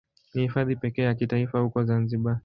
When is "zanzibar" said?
1.83-2.39